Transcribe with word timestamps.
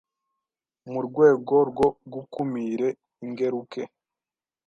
Mu 0.91 0.99
rwego 1.07 1.55
rwo 1.69 1.87
gukumire 2.13 2.87
ingeruke 3.25 3.81